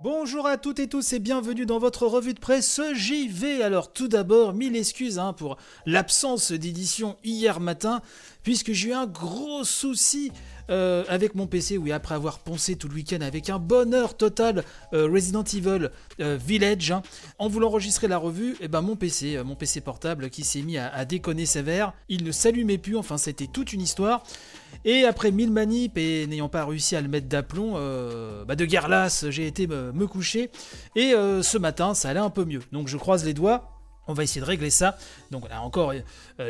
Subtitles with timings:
[0.00, 3.64] Bonjour à toutes et tous et bienvenue dans votre revue de presse JV.
[3.64, 5.56] Alors tout d'abord, mille excuses hein, pour
[5.86, 8.00] l'absence d'édition hier matin,
[8.44, 10.30] puisque j'ai eu un gros souci
[10.70, 14.64] euh, avec mon PC, oui, après avoir poncé tout le week-end avec un bonheur total
[14.92, 15.90] euh, Resident Evil
[16.20, 17.02] euh, Village, hein.
[17.38, 20.78] en voulant enregistrer la revue, eh ben mon PC, mon PC portable qui s'est mis
[20.78, 24.22] à, déconner sévère, il ne s'allumait plus, enfin c'était toute une histoire.
[24.84, 27.74] Et après mille manips et n'ayant pas réussi à le mettre d'aplomb,
[28.46, 30.50] bah de guerre lasse, j'ai été me, coucher.
[30.94, 32.60] Et ce matin, ça allait un peu mieux.
[32.72, 33.70] Donc je croise les doigts.
[34.06, 34.96] On va essayer de régler ça.
[35.30, 35.92] Donc là encore,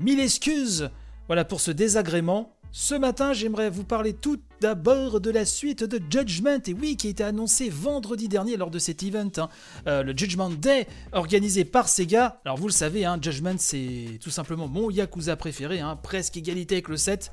[0.00, 0.90] mille excuses
[1.26, 2.54] voilà pour ce désagrément.
[2.76, 7.08] Ce matin, j'aimerais vous parler tout d'abord de la suite de Judgment, et oui, qui
[7.08, 9.50] a été annoncé vendredi dernier lors de cet event, hein.
[9.86, 12.40] euh, le Judgment Day, organisé par Sega.
[12.46, 16.76] Alors vous le savez, hein, Judgment c'est tout simplement mon Yakuza préféré, hein, presque égalité
[16.76, 17.30] avec le 7.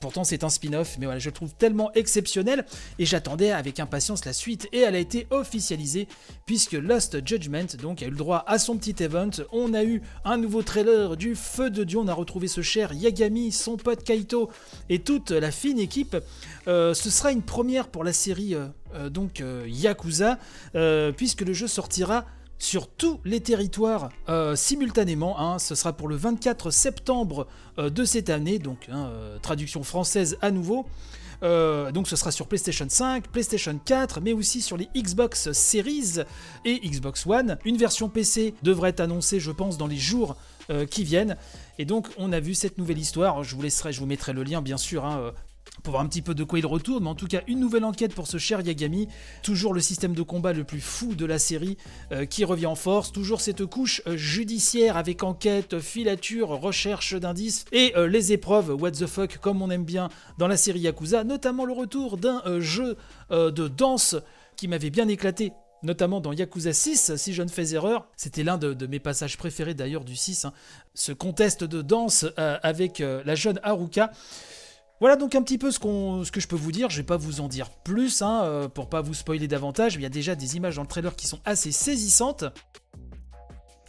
[0.00, 2.66] Pourtant, c'est un spin-off, mais voilà, je le trouve tellement exceptionnel
[2.98, 6.08] et j'attendais avec impatience la suite et elle a été officialisée
[6.44, 9.30] puisque Lost Judgment donc a eu le droit à son petit event.
[9.50, 12.92] On a eu un nouveau trailer du feu de Dieu, on a retrouvé ce cher
[12.92, 14.50] Yagami, son pote Kaito
[14.90, 16.16] et toute la fine équipe.
[16.66, 20.38] Euh, ce sera une première pour la série euh, euh, donc Yakuza
[21.16, 22.24] puisque le jeu sortira
[22.58, 24.10] sur tous les territoires
[24.54, 25.38] simultanément.
[25.38, 25.58] Hein.
[25.58, 29.10] ce sera pour le 24 septembre de cette année, donc hein,
[29.42, 30.86] traduction française à nouveau.
[31.42, 36.22] donc ce sera sur PlayStation 5, PlayStation 4, mais aussi sur les Xbox Series
[36.64, 37.58] et Xbox One.
[37.64, 40.36] Une version PC devrait être annoncée, je pense, dans les jours
[40.90, 41.36] qui viennent.
[41.78, 43.42] Et donc on a vu cette nouvelle histoire.
[43.42, 45.32] Je vous laisserai, je vous mettrai le lien bien sûr hein,
[45.84, 47.84] pour voir un petit peu de quoi il retourne, mais en tout cas une nouvelle
[47.84, 49.06] enquête pour ce cher Yagami,
[49.42, 51.76] toujours le système de combat le plus fou de la série
[52.10, 57.66] euh, qui revient en force, toujours cette couche euh, judiciaire avec enquête, filature, recherche d'indices
[57.70, 61.22] et euh, les épreuves what the fuck comme on aime bien dans la série Yakuza,
[61.22, 62.96] notamment le retour d'un jeu
[63.30, 64.16] de danse
[64.56, 65.52] qui m'avait bien éclaté
[65.82, 68.08] notamment dans Yakuza 6, si je ne fais erreur.
[68.16, 70.52] C'était l'un de, mes passages préférés d'ailleurs du 6, hein.
[70.94, 74.10] ce contest de danse avec la jeune Haruka.
[75.00, 76.88] Voilà donc un petit peu ce, que je peux vous dire.
[76.88, 79.96] Je vais pas vous en dire plus hein, euh, pour pas vous spoiler davantage.
[79.96, 82.44] Il y a déjà des images dans le trailer qui sont assez saisissantes.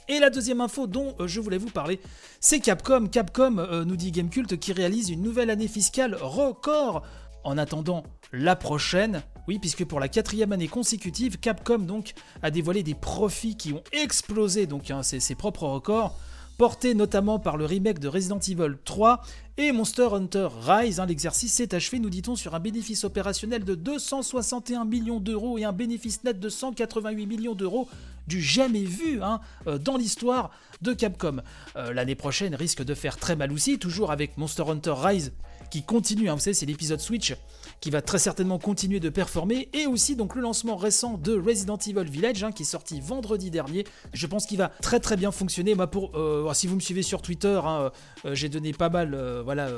[0.08, 2.00] Et la deuxième info dont euh, je voulais vous parler,
[2.40, 3.08] c'est Capcom.
[3.08, 7.04] Capcom, euh, nous dit Gamecult, qui réalise une nouvelle année fiscale record
[7.44, 9.22] en attendant la prochaine.
[9.48, 13.84] Oui, puisque pour la quatrième année consécutive, Capcom donc a dévoilé des profits qui ont
[13.92, 16.18] explosé donc hein, ses propres records
[16.58, 19.22] porté notamment par le remake de Resident Evil 3
[19.58, 21.00] et Monster Hunter Rise.
[21.00, 25.64] Hein, l'exercice s'est achevé, nous dit-on, sur un bénéfice opérationnel de 261 millions d'euros et
[25.64, 27.88] un bénéfice net de 188 millions d'euros
[28.28, 30.52] du jamais vu hein, euh, dans l'histoire
[30.82, 31.42] de Capcom.
[31.76, 35.34] Euh, l'année prochaine risque de faire très mal aussi, toujours avec Monster Hunter Rise
[35.70, 37.36] qui continue, hein, vous savez, c'est l'épisode Switch
[37.82, 41.78] qui va très certainement continuer de performer, et aussi donc le lancement récent de Resident
[41.78, 43.86] Evil Village, hein, qui est sorti vendredi dernier.
[44.14, 45.76] Je pense qu'il va très très bien fonctionner.
[45.76, 47.92] Moi, pour, euh, si vous me suivez sur Twitter, hein,
[48.26, 49.70] euh, j'ai donné pas mal, euh, voilà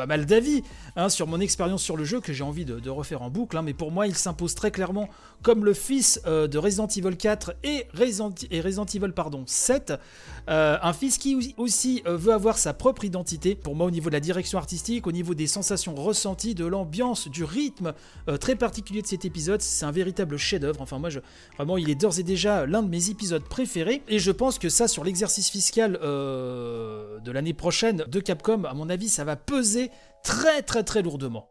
[0.00, 0.62] pas mal d'avis
[0.96, 3.60] hein, sur mon expérience sur le jeu que j'ai envie de, refaire en boucle, hein,
[3.60, 5.10] mais pour moi il s'impose très clairement
[5.42, 9.92] comme le fils euh, de Resident Evil 4 et Resident, et Resident Evil pardon, 7,
[10.48, 14.08] euh, un fils qui aussi euh, veut avoir sa propre identité, pour moi au niveau
[14.08, 17.92] de la direction artistique, au niveau des sensations ressenties, de l'ambiance, du rythme
[18.40, 21.20] très particulier de cet épisode, c'est un véritable chef-d'œuvre, enfin moi je,
[21.56, 24.70] vraiment il est d'ores et déjà l'un de mes épisodes préférés, et je pense que
[24.70, 29.89] ça sur l'exercice fiscal de l'année prochaine de Capcom, à mon avis ça va peser
[30.22, 31.48] très très très lourdement.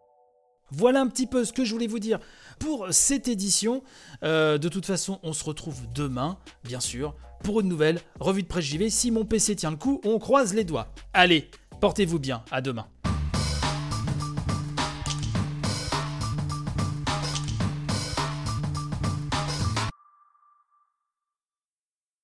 [0.72, 2.20] Voilà un petit peu ce que je voulais vous dire
[2.60, 3.84] pour cette édition.
[4.24, 8.48] Euh, de toute façon, on se retrouve demain, bien sûr, pour une nouvelle revue de
[8.48, 8.90] presse JV.
[8.90, 10.94] Si mon PC tient le coup, on croise les doigts.
[11.14, 11.50] Allez,
[11.82, 12.88] portez-vous bien, à demain.